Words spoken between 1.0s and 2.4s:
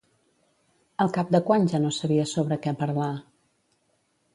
Al cap de quant ja no sabia